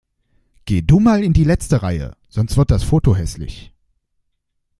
Geh 0.65 0.81
du 0.81 0.99
mal 0.99 1.23
in 1.23 1.31
die 1.31 1.43
letzte 1.43 1.83
Reihe, 1.83 2.17
sonst 2.27 2.57
wird 2.57 2.71
das 2.71 2.81
Foto 2.83 3.15
hässlich. 3.15 3.71